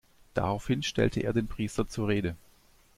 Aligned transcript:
Daraufhin 0.33 0.81
stellte 0.81 1.19
er 1.19 1.31
den 1.31 1.45
Priester 1.47 1.87
zur 1.87 2.07
Rede. 2.07 2.35